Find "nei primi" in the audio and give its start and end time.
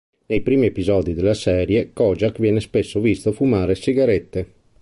0.25-0.65